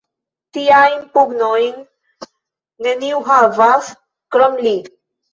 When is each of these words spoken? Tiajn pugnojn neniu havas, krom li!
Tiajn 0.55 1.01
pugnojn 1.17 1.75
neniu 2.87 3.19
havas, 3.27 3.91
krom 4.37 4.57
li! 4.69 4.73